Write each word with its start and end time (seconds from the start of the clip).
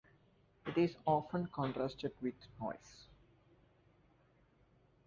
It 0.65 0.79
is 0.79 0.95
often 1.05 1.45
contrasted 1.53 2.13
with 2.23 2.33
noise. 2.59 3.05